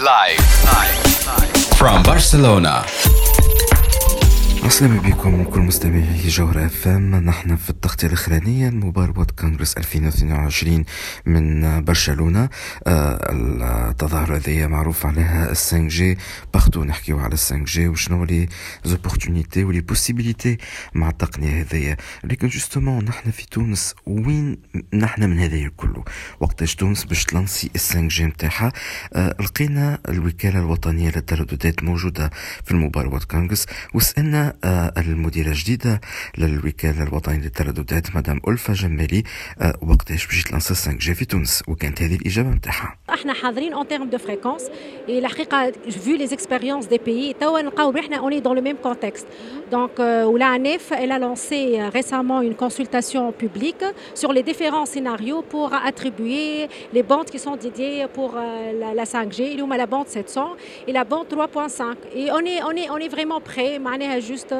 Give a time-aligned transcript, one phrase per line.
[0.00, 0.40] Live.
[1.76, 2.84] From Barcelona.
[4.64, 10.84] السلام بكم كل مستمعي جوهر اف ام نحن في التغطية الأخرانية لمباراة كونغرس 2022
[11.26, 12.48] من برشلونة.
[12.86, 13.18] آه
[13.90, 16.18] التظاهرة هذه معروف عليها 5 جي.
[16.54, 17.88] باختو نحكيو على 5 جي.
[17.88, 18.48] وشنو لي
[18.84, 20.58] زوبورتونيتي ولي بوسيبيليتي
[20.94, 23.94] مع التقنية هذيا لكن جوستومون نحن في تونس.
[24.06, 24.58] وين
[24.94, 26.04] نحن من هذايا كله؟
[26.40, 28.72] وقتاش تونس باش تلانسي 5 جي نتاعها؟
[29.12, 32.30] آه لقينا الوكالة الوطنية للترددات موجودة
[32.64, 33.66] في المباراة كونغرس.
[33.94, 34.53] وسألنا
[34.98, 36.00] المديرة الجديدة
[36.38, 39.22] للوكالة الوطنية للترددات مدام ألفا جمالي.
[39.82, 44.09] وقتاش باش تلانسا 5 جي في تونس وكانت هذه الإجابة نتاعها احنا حاضرين اون تيرم
[44.09, 44.69] دو فريكونس
[45.09, 49.27] الحقيقه فو لي اكسبيريونس دي بيي توا نلقاو احنا اوني دون لو ميم كونتكست
[49.71, 53.85] دونك ولا عنف elle a lancé récemment une consultation publique
[54.21, 58.31] sur les différents scénarios pour attribuer les bandes qui sont dédiées pour
[58.81, 60.55] la, la 5G اللي هما la bande 700
[60.87, 61.83] et la bande 3.5
[62.15, 64.55] et on est on est on est vraiment prêt معناها juste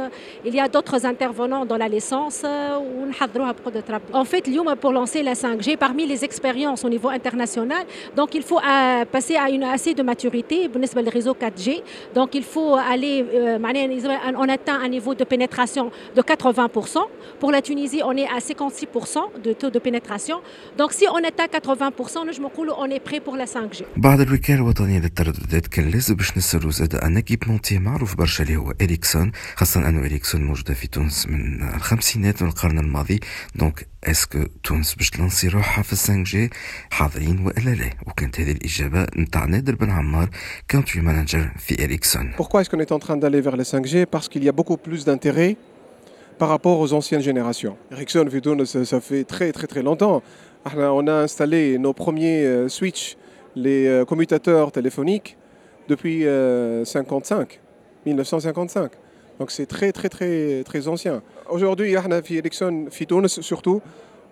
[0.46, 4.92] il y a d'autres intervenants dans la licence ونحضروها بقدرة ربي en fait اليوم pour
[4.92, 9.50] lancer la 5G parmi les expériences au niveau international donc il faut euh, passer à
[9.50, 11.70] une assez de maturité بالنسبة للريزو 4G
[12.16, 13.90] donc il faut aller euh, معناها
[14.38, 17.00] on atteint un niveau de pénétration de 80%.
[17.40, 20.38] Pour la Tunisie, on est à 56% de taux de pénétration.
[20.78, 22.42] Donc si on atteint 80%, je
[22.84, 23.84] on est prêt pour la 5G.
[23.98, 28.74] بعد الوكالة الوطنية للترددات كان لازم باش نسالو زاد ان اكيبمونتي معروف برشا اللي هو
[28.82, 33.20] اريكسون خاصة انه اريكسون موجودة في تونس من الخمسينات من القرن الماضي
[33.56, 36.50] دونك اسكو تونس باش تلانسي روحها في 5 جي
[36.90, 40.30] حاضرين والا لا وكانت هذه الاجابه نتاع نادر بن عمار
[40.72, 44.28] كونتري مانجر في اريكسون Pourquoi est-ce qu'on est en train d'aller vers les 5G Parce
[44.30, 45.58] qu'il y a beaucoup plus d'intérêt
[46.38, 47.76] par rapport aux anciennes générations.
[47.92, 48.26] Ericsson,
[48.66, 50.22] ça, ça fait très très très longtemps.
[50.76, 52.44] On a installé nos premiers
[52.78, 53.18] switches,
[53.56, 55.38] les commutateurs téléphoniques,
[55.90, 56.24] depuis
[56.86, 57.60] 55,
[58.06, 58.92] 1955.
[59.39, 61.23] Donc c'est très très très très ancien.
[61.49, 62.87] Aujourd'hui, Ericsson,
[63.27, 63.81] surtout,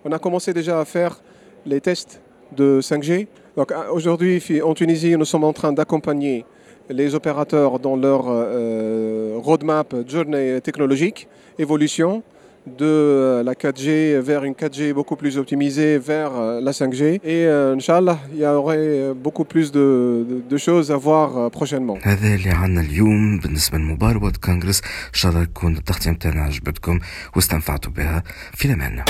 [0.05, 1.19] on a commencé déjà à faire
[1.65, 2.21] les tests
[2.55, 3.27] de 5G.
[3.57, 6.45] Donc aujourd'hui, en Tunisie, nous sommes en train d'accompagner
[6.89, 11.27] les opérateurs dans leur euh, roadmap journée technologique,
[11.57, 12.23] évolution
[12.66, 17.02] de la 4G vers une 4G beaucoup plus optimisée vers la 5G.
[17.02, 21.98] Et euh, Inch'Allah, il y aurait beaucoup plus de, de, de choses à voir prochainement.
[22.02, 26.98] هذا اللي عنا اليوم بالنسبة لمباراة كونغرس إن شاء الله تكون التغطية متاعنا عجبتكم
[27.36, 28.22] واستنفعتوا بها
[28.54, 29.04] في الأمان.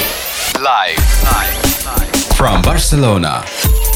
[0.57, 1.03] Live.
[2.39, 3.92] From Barcelona.